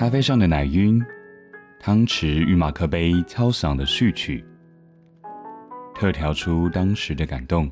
[0.00, 0.98] 咖啡上的奶晕，
[1.78, 4.42] 汤匙与马克杯敲响的序曲，
[5.94, 7.68] 特调出当时的感动，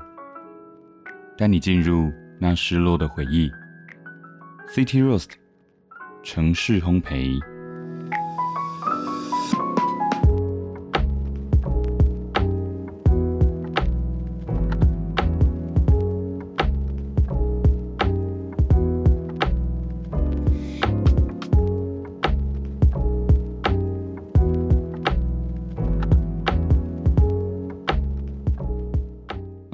[1.35, 3.51] 带你进入那失落的回忆。
[4.67, 5.31] City Roast，
[6.21, 7.41] 城市烘焙。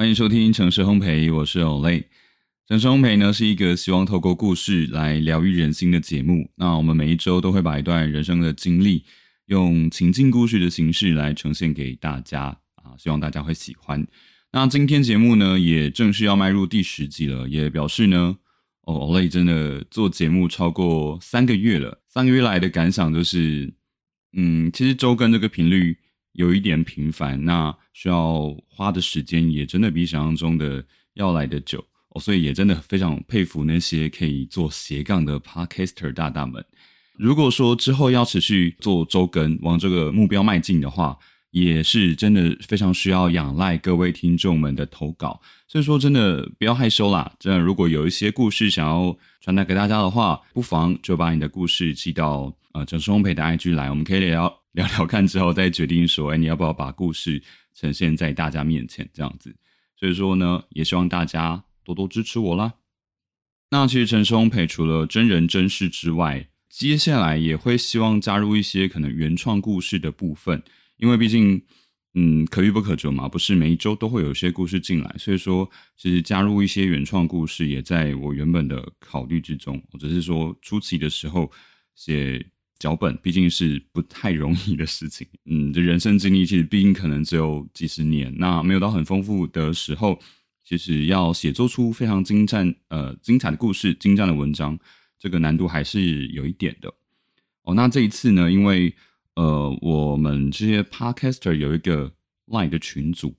[0.06, 2.04] 欢迎收听城市烘焙，我是 Olay。
[2.68, 6.48] 城市烘焙呢是一个希望透过故事来疗愈人心的节目。
[6.58, 9.04] 那我们每一周都会把一段人生的经历，
[9.48, 14.06] 用情境故事的形式来呈现给大家啊，希望大家会喜欢。
[14.52, 18.38] 那今天节目呢也正式要迈入第十集了，也表示呢，
[18.84, 22.04] 哦，Olay 真的做节目超过三个月了。
[22.08, 23.74] 三个月来的感想就是，
[24.38, 25.98] 嗯，其实周更这个频率。
[26.36, 31.84] 有一点频繁，那需要花的时间也真的比想象中的要来的久，
[32.20, 36.64] 所以也真的非常佩服那些可以做斜杠的 podcaster 大大们。
[37.18, 41.18] 如果说之后要持续做周更，往这个目标迈进的话，
[41.52, 45.40] 也是真的非常需要仰赖各位听众们的投稿。
[45.70, 47.32] 所以说，真的不要害羞啦！
[47.40, 54.65] 真的，如果有一些故事想要传达给大家的话，不妨就把你的故事寄到呃整双烘焙的 IG 来，我们可以聊。
[54.76, 57.42] 聊聊看之后再决定说，哎，你要不要把故事
[57.74, 59.56] 呈现在大家面前这样子？
[59.98, 62.74] 所以说呢，也希望大家多多支持我啦。
[63.72, 70.62] 那其实陈松培除了真人真事之外，接下来也会希望加入一些可能原创故事的部分，
[70.98, 71.62] 因为毕竟，
[72.16, 79.82] 嗯，可遇不可求嘛，不是每一周都会有一些故事进来，所以说其实加入一些原创故事也在我原本的考虑之中。
[79.94, 81.50] 我只是说初期的时候
[81.96, 82.46] 写。
[82.78, 90.20] 脚本毕竟是不太容易的事情， 嗯，这人生经历其实毕竟可能只有几十年，那没有到很丰富的时候，
[90.64, 94.78] 其实要写作出非常精湛、呃精彩的故事、精湛的文章，
[95.18, 96.94] 这个难度还是有一点的。
[97.64, 98.94] 哦，那这一次呢，因为
[99.36, 102.12] 呃我们这些 podcaster 有一个
[102.48, 103.36] line 的群组，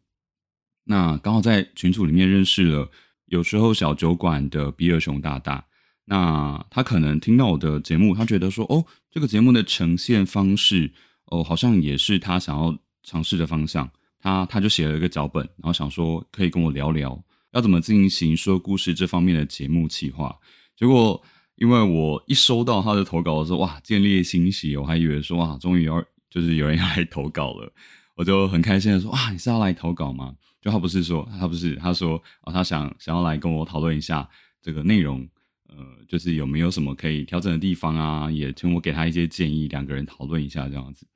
[0.85, 2.91] 那刚好在群组里面认识了
[3.27, 5.67] 有时候小酒馆的比尔熊大大。
[6.09, 10.93] 那他可能听到我的节目，他觉得说，哦，这个节目的呈现方式，
[11.27, 13.91] 哦，好像也是他想要尝试的方向。
[14.19, 17.23] 他他就写了一个脚本，然后想说可以跟我聊聊，
[17.53, 20.37] 要怎么进行说故事这方面的节目企划。
[20.77, 21.23] 结果
[21.57, 27.73] 因为我一收到他的投稿的时候，哇，建立欣喜，我还以为说，哇，终于要就是有人要来投稿了，
[28.15, 30.35] 我就很开心的说，哇，你是要来投稿吗？
[30.61, 34.29] 就他不是说，他不是，他说，哦，他想想要来跟我讨论一下
[34.63, 35.29] 这个内容。
[35.69, 35.77] 呃，
[36.09, 38.31] 就是有没有什么可以调整的地方啊？
[38.31, 41.07] 也请我给他一些建议，两个人讨论一下这样子。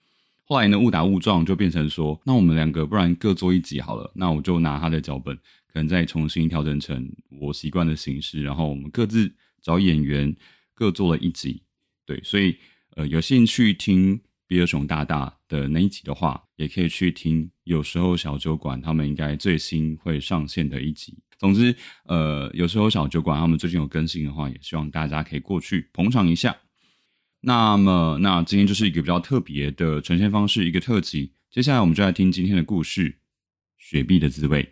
[0.44, 4.10] 后来呢，误打误撞就变成说，那我们两个不然各做一集好了。
[4.14, 5.36] 那我就拿他的脚本，
[5.68, 10.34] 可能再重新调整成我习惯的形式，然后我们各自找演员，
[10.74, 11.62] 各做了一集。
[12.04, 12.56] 对，所以
[12.96, 17.48] 呃，有兴趣听比尔熊大大的那一集的话，也可以去听。
[17.62, 21.16] 有时候小酒馆他们应该最新会上线的一集。
[21.40, 21.74] 总之，
[22.04, 26.54] 呃，有时候小酒馆他们最近有更新的话，也希望大家可以过去捧场一下。
[27.40, 31.32] 那么，那今天就是一个比较特别的呈现方式，一个特辑。
[31.50, 33.12] 接下来，我们就来听今天的故事
[33.78, 34.62] 《雪碧的滋味》。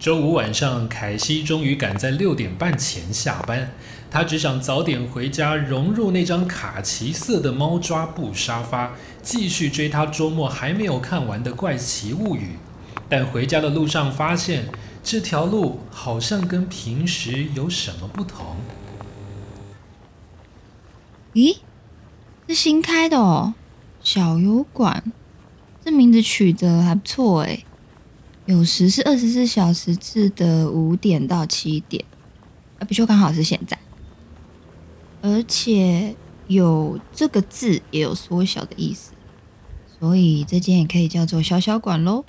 [0.00, 3.72] 周五晚上，凯西终于赶在六点半前下班。
[4.10, 12.52] 他只想早点回家，融入那张卡其色的猫抓布沙发，继续追他周末还没有看完的《怪奇物语》。
[13.08, 14.66] 但回家的路上发现，
[15.04, 18.56] 这条路好像跟平时有什么不同。
[21.34, 21.58] 咦，
[22.48, 23.54] 是新开的哦，
[24.02, 25.04] 小油馆，
[25.84, 27.64] 这名字取得还不错哎。
[28.46, 32.04] 有时是二十四小时制的五点到七点，
[32.78, 33.76] 啊，不就刚好是现在。
[35.26, 36.14] 而且
[36.46, 39.10] 有这个字也有缩小的意思，
[39.98, 42.24] 所以这间也可以叫做小小馆喽。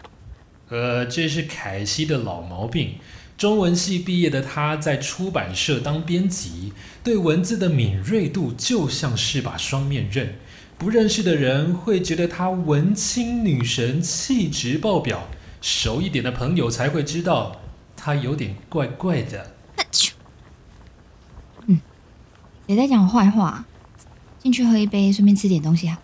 [0.69, 2.95] 呃，这是凯西的老毛病。
[3.37, 6.73] 中文系毕业的他，在出版社当编辑，
[7.03, 10.33] 对文字的敏锐度就像是把双面刃。
[10.79, 15.27] 不认识的人会觉得他文青女神，气质爆表。
[15.61, 17.61] 熟一点的朋友才会知道，
[17.95, 19.51] 他有点怪怪的。
[21.67, 21.79] 嗯，
[22.67, 23.63] 谁在讲坏话？
[24.39, 25.97] 进去喝一杯，顺便吃点东西啊。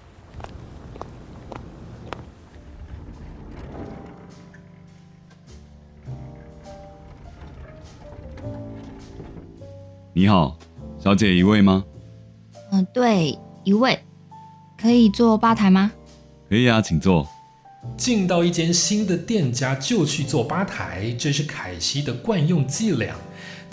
[10.13, 10.57] 你好，
[10.98, 11.83] 小姐一位吗？
[12.71, 14.00] 嗯，对，一位。
[14.77, 15.92] 可以坐吧台吗？
[16.48, 17.27] 可以啊，请坐。
[17.98, 23.13] 进到一间新的店家就去坐吧台，这是凯西的惯用伎俩。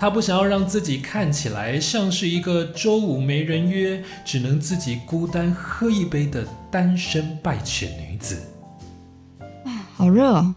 [0.01, 8.43] 他不想要让自己看起来像是一个周五没人约，只能自己孤单喝一杯的单身败犬女子。
[9.67, 10.55] 啊，好热哦！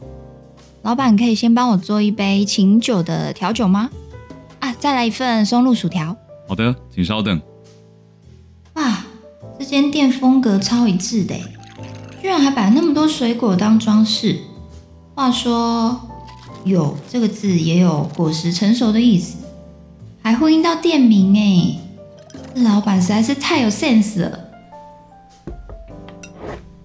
[0.83, 3.89] 老板可以先帮我做一杯琴酒的调酒吗？
[4.59, 6.15] 啊，再来一份松露薯条。
[6.47, 7.41] 好的，请稍等。
[8.75, 9.03] 哇，
[9.59, 11.35] 这间店风格超一致的，
[12.21, 14.39] 居然还摆那么多水果当装饰。
[15.13, 15.99] 话说。
[16.65, 19.37] 有这个字也有果实成熟的意思，
[20.21, 21.77] 还呼应到店名哎，
[22.55, 24.39] 这老板实在是太有 sense 了。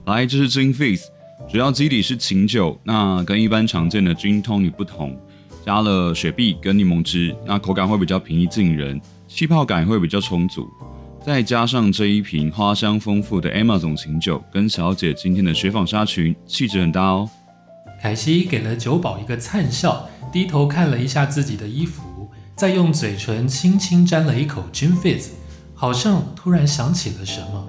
[0.06, 1.02] 来，这是 Gin Fizz，
[1.48, 5.16] 主要基底是琴酒，那跟一般常见的 Gin Tonic 不同，
[5.64, 10.66] 加了雪碧跟柠檬汁，那口感会比较平易近人，气泡感会比较充足，
[11.24, 17.30] 再加上这一瓶花香丰富的 Emma 总琴酒，跟小姐今天的雪纺纱裙气质很搭哦。
[18.00, 25.30] 凯西给了酒保一个灿笑，低头看了一下自己的衣服，再用嘴唇轻轻沾了一口 Gin Fizz，
[25.74, 27.68] 好像突然想起了什么。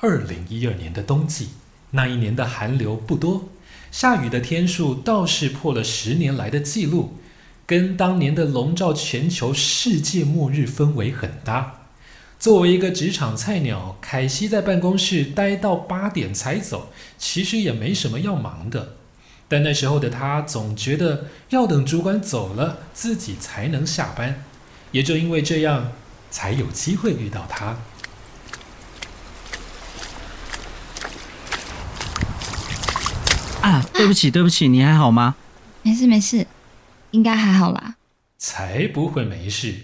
[0.00, 1.48] 二零一二年的冬季，
[1.90, 3.48] 那一年的寒流不多，
[3.90, 7.14] 下雨的天数倒是破了十年来的记录。
[7.68, 11.80] 跟当年的笼罩全球世界末日氛围很搭。
[12.40, 18.94] 作为一个职场菜鸟，凯西在办公室待到八点才走，其实也没什么要忙的。
[19.48, 24.42] 但那时候的他总觉得要等主管走了，自己才能下班。
[24.92, 25.92] 也就因为这样，
[26.30, 27.76] 才有机会遇到他。
[33.60, 35.36] 啊，对不起，对不起，你还好吗？
[35.82, 36.46] 没事，没事。
[37.10, 37.96] 应该还好啦，
[38.36, 39.74] 才不会没事。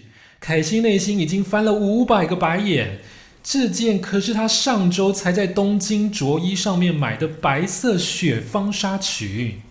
[0.41, 2.99] 凯西内心已经翻了五百个白眼，
[3.43, 9.63] 这件可是他上周才在东京着衣上面买的白色雪纺纱裙。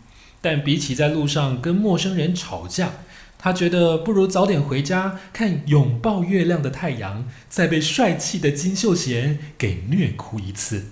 [0.41, 2.91] 但比起在路上跟陌生人吵架，
[3.37, 10.87] 他觉得不如早点回家看拥抱月亮的太阳，再被帅气的金秀贤给虐哭一次。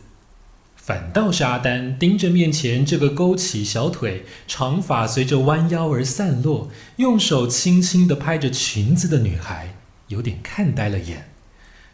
[0.91, 9.73] 反倒是阿丹盯着面前这个勾起小腿、长发随着弯腰而散落，用手轻轻地拍着裙子的女孩，
[10.09, 11.29] 有点看呆了眼。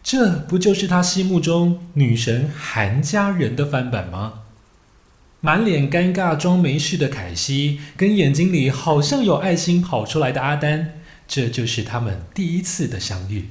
[0.02, 4.40] 这不就是他心目中女神韩家人的翻版吗？
[5.42, 10.96] 满脸尴尬装没事的凯西，跟眼睛里好像有爱心跑出来的阿丹，
[11.28, 13.50] 这就是他们第一次的相遇。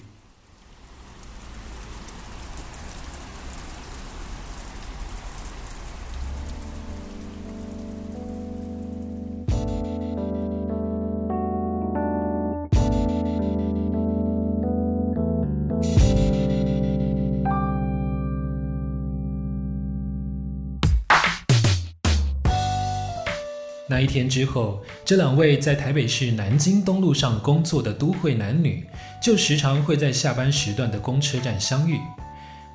[24.16, 28.86] 天之后，这两位在台北市南京东路上工作的都会男女，
[29.22, 32.00] 就时常会在下班时段的公车站相遇。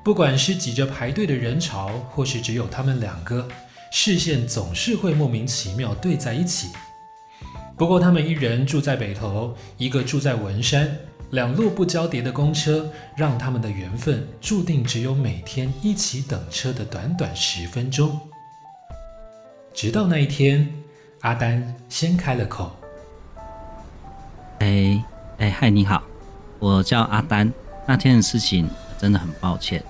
[0.04, 3.48] 不管是挤着排队的人潮，或是只有他们两个，
[3.90, 6.68] 视线总是会莫名其妙对在一起。
[7.76, 10.96] 不过，他们一人住在北投，一个住在文山，
[11.30, 18.20] 两路不交叠的公车，让他们的缘分注定只有每天一起等车的短短十分钟。
[19.74, 20.81] 直到那一天。
[21.22, 22.72] 阿丹先开了口
[24.58, 25.00] ：“哎
[25.38, 26.02] 哎，嗨，你好，
[26.58, 27.48] 我叫阿丹。
[27.86, 29.80] 那天的事情真的很抱歉。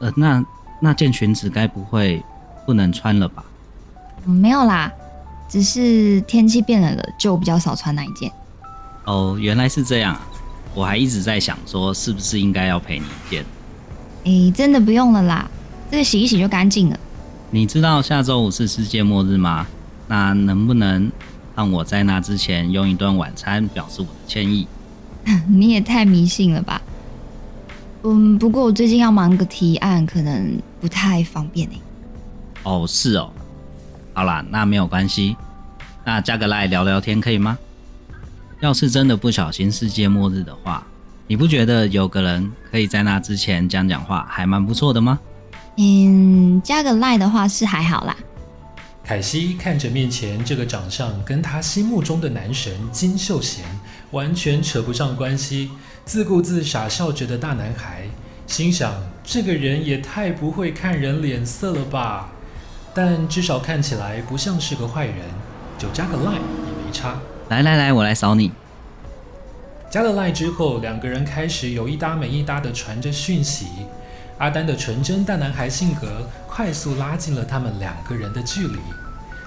[0.00, 0.44] 呃，那
[0.82, 2.22] 那件裙子该不会
[2.66, 3.42] 不能穿了吧？
[4.26, 4.92] 没有啦，
[5.48, 8.30] 只是天气变冷了，就比较少穿那一件。
[9.06, 10.28] 哦，原来是这样啊。
[10.74, 13.44] 我还一直在想，说是不是应该要赔你一件。
[14.26, 15.50] 哎，真的不用了啦，
[15.90, 17.00] 这个洗一洗就干净了。
[17.50, 19.66] 你知道下周五是世界末日吗？”
[20.08, 21.10] 那能不能
[21.54, 24.66] 让我在那之前用一顿晚餐表示我的歉意？
[25.46, 26.80] 你也太迷信了吧！
[28.02, 31.80] 嗯，不过我最近要忙个提案，可能不太方便诶。
[32.62, 33.30] 哦，是哦。
[34.14, 35.36] 好啦，那没有关系。
[36.04, 37.58] 那加个赖聊聊天可以吗？
[38.60, 40.84] 要是真的不小心世界末日的话，
[41.26, 45.18] 你不觉得有个人可以在那之前讲讲话，还蛮不错的吗？
[45.76, 48.16] 嗯，加个赖的话是还好啦。
[49.08, 53.64] 凯西看着面前这个长相跟他心目中的男神金秀贤
[54.10, 55.70] 完全扯不上关系、
[56.04, 58.02] 自顾自傻笑着的大男孩，
[58.46, 58.92] 心想
[59.24, 62.28] 这个人也太不会看人脸色了吧。
[62.92, 65.16] 但至少看起来不像是个坏人，
[65.78, 67.18] 就加个 line 也没差。
[67.48, 68.52] 来来来，我来扫你。
[69.90, 73.68] 加了 line 之后，两个人开始有一搭没一搭的传着讯息。
[74.38, 78.78] 阿丹的纯真大男孩性格快速拉近了他们两个人的距离。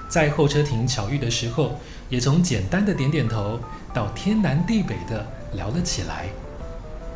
[0.10, 1.80] 在候车亭巧遇的时候，
[2.10, 3.58] 也从简单的点点头
[3.94, 6.26] 到天南地北的聊了起来。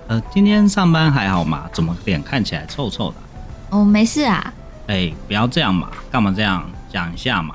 [0.08, 1.70] 呃，今天上班还好吗？
[1.74, 3.16] 怎么脸看起来臭臭的？
[3.72, 4.54] 哦，没事啊。
[4.88, 6.64] 哎，不要这样嘛，干嘛这样？
[6.90, 7.54] 讲一下嘛。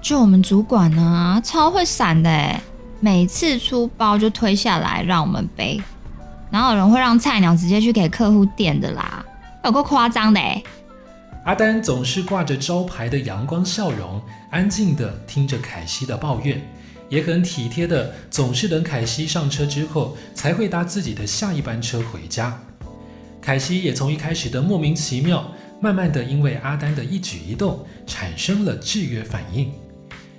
[0.00, 2.60] 就我们主管呢，超会闪的哎，
[3.00, 5.82] 每次出包就推下来让我们背，
[6.50, 9.19] 哪有人会让菜鸟直接去给客户垫的啦？
[9.64, 10.40] 有够夸张的。
[11.44, 16.60] 阿丹总是挂着招牌的阳光笑容，安静的听着凯西的抱怨，
[17.08, 22.58] 也很体贴的，总是等凯西上车之后才会搭自己的下一班车回家。
[23.40, 25.50] 凯西也从一开始的莫名其妙。
[25.82, 29.72] 慢慢的，因为阿丹的一举一动产生了制约反应。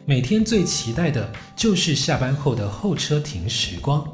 [0.05, 4.07] 每天最期待的就是下班后的候车亭时光，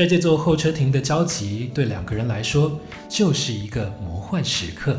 [0.00, 4.98] 在这座候车亭的交集，对两个人来说就是一个魔幻时刻。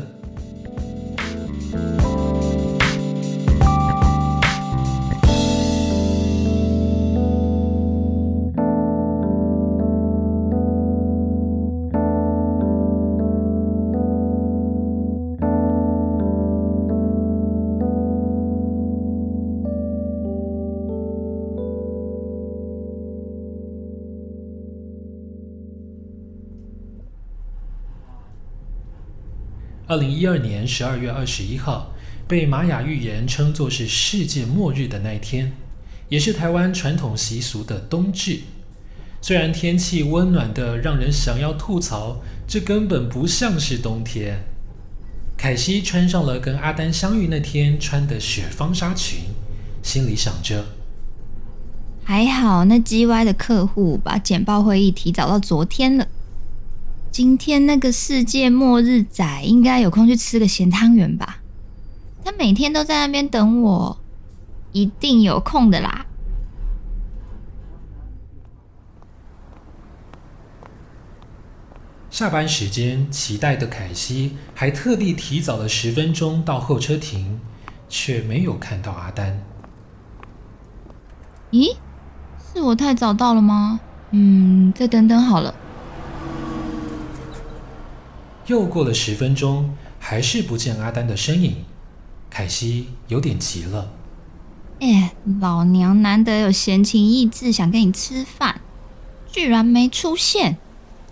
[29.88, 31.92] 二零一二年十二月二十一号，
[32.28, 35.52] 被玛雅预言称作是世界末日的那一天，
[36.08, 38.40] 也是台湾传统习俗的冬至。
[39.20, 44.44] 虽然天气温暖的让人想要吐槽，这根本不像是冬天。
[45.36, 49.24] 凯西穿上了跟阿丹相遇那天穿的雪纺纱裙，
[49.82, 50.64] 心里想着：
[52.04, 56.06] 还好那 G Y 的客户把简报会议提早到昨天了。
[57.12, 61.40] 今天那个世界末日仔应该有空去吃个咸汤圆吧？
[62.24, 63.98] 他每天都在那边等我，
[64.72, 66.06] 一定有空的啦。
[72.10, 77.38] 下班时间，期待的凯西还特地提早了十分钟到候车亭，
[77.90, 79.42] 却没有看到阿丹。
[81.50, 81.76] 咦，
[82.54, 83.80] 是我太早到了吗？
[84.12, 85.54] 嗯，再等等好了。
[88.46, 91.64] 又过了十分钟，还是不见阿丹的身影，
[92.28, 93.92] 凯西有点急了。
[94.80, 98.60] 哎，老娘难得有闲情逸致想跟你吃饭，
[99.30, 100.58] 居然没出现。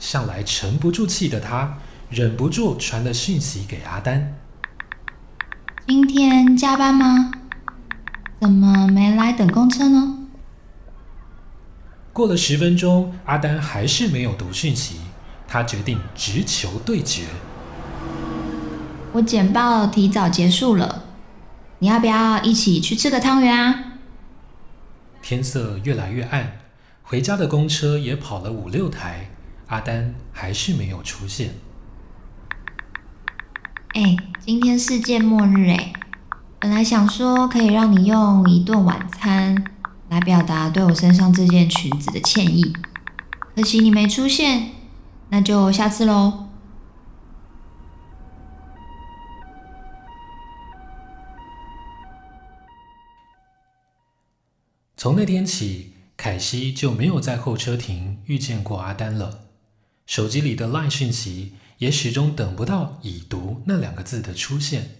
[0.00, 4.34] 向来沉不住气的他，忍不住传了讯息给阿丹
[5.86, 7.30] ：“今天加班吗？
[8.40, 10.26] 怎么没来等公车呢？”
[12.12, 14.96] 过了十分钟，阿丹还是没有读讯息。
[15.52, 17.24] 他决定直球对决。
[19.12, 21.06] 我简报提早结束了，
[21.80, 23.74] 你要不要一起去吃个汤圆啊？
[25.20, 26.60] 天色越来越暗，
[27.02, 29.28] 回家的公车也跑了五六台，
[29.66, 31.54] 阿丹还是没有出现。
[33.94, 35.92] 哎，今天世界末日哎，
[36.60, 39.64] 本来想说可以让你用一顿晚餐
[40.10, 42.72] 来表达对我身上这件裙子的歉意，
[43.56, 44.79] 可惜你没出现。
[45.30, 46.48] 那就下次喽。
[54.96, 59.46] 从那天起，凯西就没有在候车亭遇见过阿丹了。
[60.04, 64.96] 手机里的 LINE 讯息也始终等不到“已读”那两个字的出现。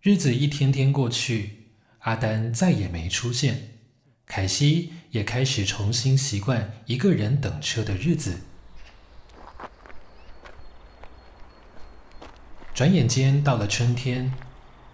[0.00, 1.68] 日子一天天过去，
[2.00, 3.78] 阿丹再也没出现，
[4.26, 8.40] 凯西也开始重新习惯一个人等车的日子。
[12.76, 14.30] 转眼间到了春天，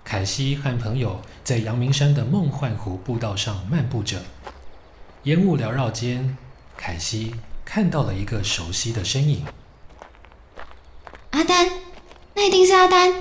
[0.05, 4.23] 凯西和朋友在阳明山的梦幻湖步道上漫步着，
[5.25, 6.37] 烟雾缭绕间，
[6.77, 7.35] 凯西
[7.65, 9.45] 看到了一个熟悉的身影。
[11.33, 11.69] 阿丹，
[12.37, 13.13] 那一定是阿丹。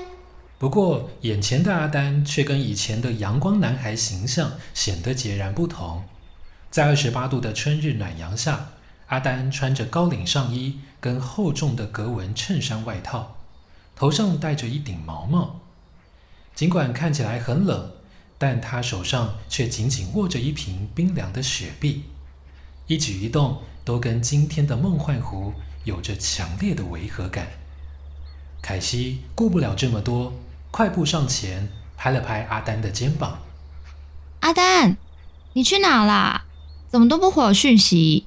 [0.59, 6.03] 不过，眼前的阿丹却跟以前的阳光男孩形象显得截然不同。
[6.69, 8.69] 在二十八度的春日暖阳下，
[9.07, 13.37] 阿丹穿着高领上衣跟厚重的格纹衬衫外套。
[13.95, 15.59] 头上戴着一顶毛帽，
[16.55, 17.91] 尽管看起来很冷，
[18.37, 22.05] 但他手上却紧紧握着一瓶冰凉的雪碧，
[22.87, 27.47] 一举一动都跟今天的梦幻湖有着强烈的违和感。
[28.61, 30.33] 凯西顾不了这么多，
[30.71, 33.39] 快步上前拍了拍阿丹的肩膀。
[34.41, 34.97] 阿丹，
[35.53, 36.45] 你去哪啦？
[36.89, 38.25] 怎么都不回我讯息？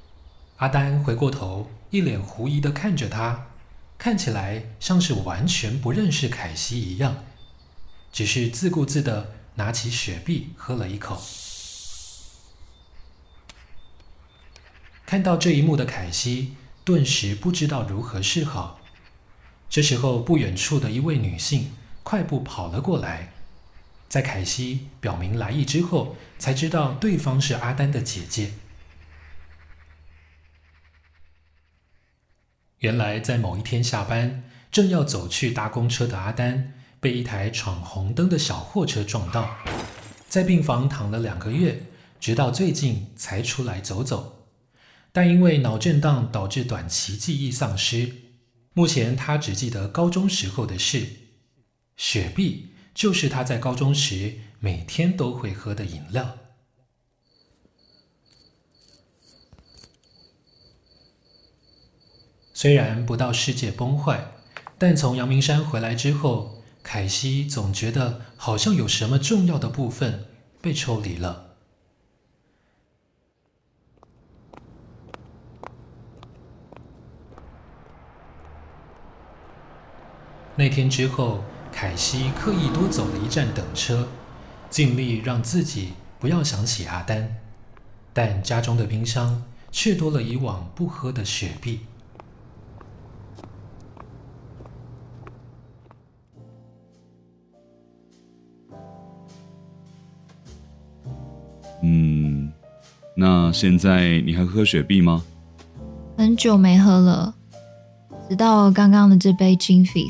[0.57, 3.47] 阿丹回过头，一脸狐疑的看着他，
[3.97, 7.23] 看起来像是完全不认识凯西一样，
[8.11, 11.21] 只是自顾自的拿起雪碧喝了一口。
[15.05, 18.79] 看到这一幕的凯西顿时不知道如何是好。
[19.69, 21.73] 这时候，不远处的一位女性
[22.03, 23.33] 快步跑了过来，
[24.07, 28.53] 在凯西表明来意之后，才知道对方是阿丹的姐姐。
[32.85, 39.57] 原来，在某一天下班，正要走去搭公车的阿丹，被一台闯红灯的小货车撞到，
[40.29, 41.81] 在病房躺了两个月，
[42.19, 44.49] 直到最近才出来走走，
[45.11, 48.13] 但因为脑震荡导致短期记忆丧失。
[48.73, 51.07] 目前他只记得高中时候的事，
[51.97, 56.37] 雪碧就是他在高中时每天都会喝的饮料。
[62.65, 64.31] 虽然不到世界崩坏，
[64.79, 70.25] 但从阳明山回来之后，凯西总觉得好像有什么重要的部分
[70.63, 71.57] 被抽离了。
[80.55, 84.07] 那天之后，凯西刻意多走了一站等车，
[84.71, 87.37] 尽力让自己不要想起阿丹，
[88.11, 91.81] 但家中的冰箱却多了以往不喝的雪碧。
[101.87, 102.51] 嗯，
[103.15, 105.23] 那现在你还喝雪碧吗？
[106.17, 107.35] 很久没喝了，
[108.27, 110.09] 直到刚刚的这杯 Gin Fizz。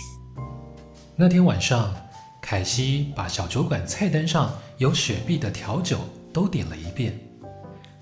[1.18, 1.94] 那天晚上，
[2.42, 6.00] 凯西把小酒馆菜单上有雪碧的调酒
[6.32, 7.20] 都点了一遍。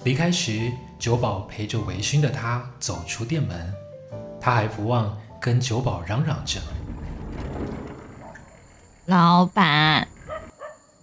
[0.03, 3.73] 离开时，酒保陪着微醺的他走出店门，
[4.39, 6.59] 他还不忘跟酒保嚷嚷着
[9.07, 10.07] ：“老板，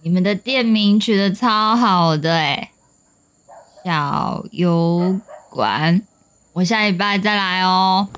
[0.03, 2.71] 你们的店名取得超好的哎，
[3.85, 6.01] 小油管，
[6.53, 8.09] 我下礼拜再来哦。”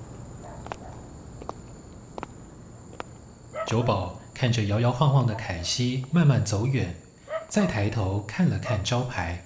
[3.68, 6.96] 酒保看着摇摇晃晃的凯西慢慢走远，
[7.50, 9.46] 再抬头看了看招牌，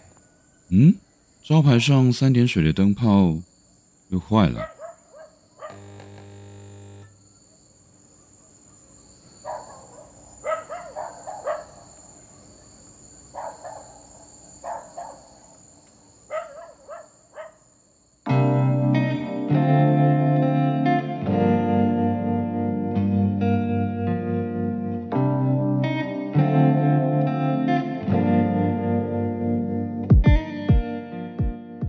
[0.69, 0.95] 嗯，
[1.43, 3.38] 招牌上三点水的灯泡
[4.10, 4.62] 又坏了。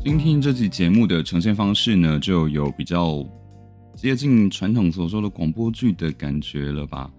[0.09, 3.23] 今天这期节目的呈现方式呢，就有比较
[3.95, 7.11] 接近传统所说的广播剧的感觉了吧？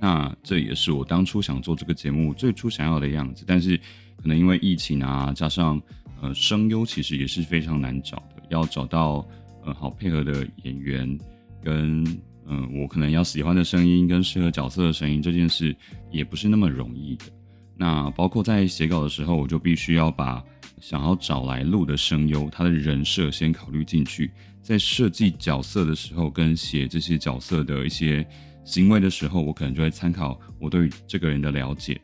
[0.00, 3.44] 那这也是我当初想做这个节目最初想要的样子。
[3.46, 3.76] 但是
[4.16, 5.80] 可能因为疫情啊，加上
[6.20, 9.24] 呃声优其实也是非常难找的，要找到
[9.64, 11.16] 呃好配合的演员，
[11.62, 12.04] 跟
[12.48, 15.74] 嗯我可能要喜欢的声音跟适合角色的声音，这件事
[16.10, 17.26] 也不是那么容易的。
[17.76, 20.42] 那包括在写稿的时候，我就必须要把。
[20.80, 28.26] 想要找来录的声优，他的人设先考虑进去，在设计角色的时候，跟写这些角色的一些
[28.64, 31.98] 行为的时候，我可能就会参考我对这个人的了解，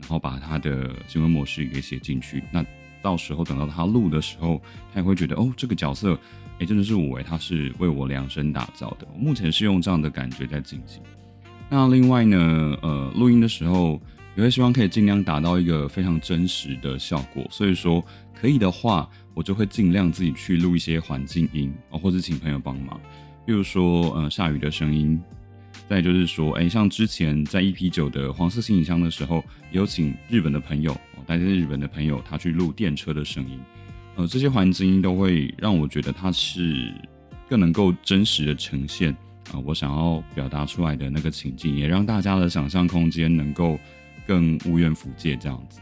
[0.00, 2.42] 然后把他的行为模式给写进去。
[2.50, 2.64] 那
[3.02, 4.58] 到时候等到他录的时候，
[4.94, 6.18] 他也会觉得哦，这个角色，
[6.60, 9.06] 哎，真的是我，哎，他是为我量身打造的。
[9.14, 11.02] 目前是用这样的感觉在进行。
[11.68, 12.38] 那另外呢，
[12.80, 14.00] 呃，录音的时候。
[14.36, 23.00] 也会希望可以尽量达到一个非常真实的效果，所以说可以的话，我就会尽量自己去录一些环境音啊，或者请朋友帮忙，
[23.46, 25.20] 比如说呃下雨的声音，
[25.88, 30.92] 再就是说，哎，像之前在 EP 九的黄色行李箱的时候，有请日本的朋友，
[31.26, 33.60] 待在日本的朋友，他去录电车的声音，
[34.16, 36.92] 呃，这些环境音都会让我觉得它是
[37.48, 39.12] 更能够真实的呈现
[39.52, 43.78] 啊，我想要表达出来的那个情境，也让大家的想象空间能够。
[44.26, 45.80] 更无缘福界这样子，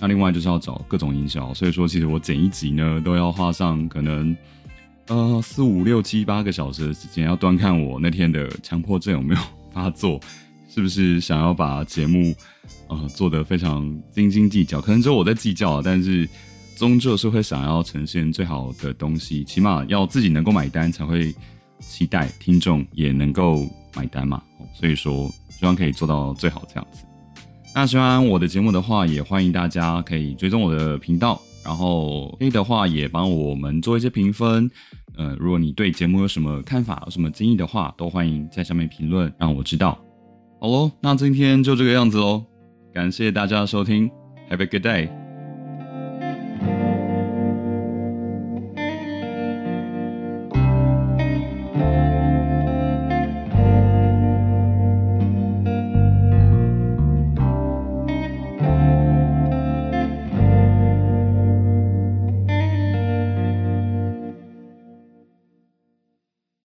[0.00, 4.36] 那另外就是要找各种营销，所以说其实我剪一集呢都要花上可能
[5.06, 9.40] 呃四五六七八个小时的时间，要端看我那天的强迫症有没有
[9.72, 10.20] 发作，
[10.68, 12.34] 是不是想要把节目
[12.88, 16.28] 呃做得非常斤斤计较，可能只有我在计较，但是
[16.76, 21.34] 终究是会想要呈现最好的东西，起码要自己能够买单才会
[21.78, 24.42] 期待听众也能够买单嘛，
[24.74, 27.05] 所以说希望可以做到最好这样子。
[27.76, 34.70] 那喜欢我的节目的话，也欢迎大家可以追踪我的频道，然后可以的话也帮我们做一些评分。
[35.14, 39.98] 呃，如果你对节目有什么看法、有什么建议的话，都欢迎在下面评论，让我知道。
[40.58, 42.44] 好喽，那今天就这个样子喽，
[42.94, 44.10] 感谢大家的收听
[44.48, 45.25] ，Have a good day。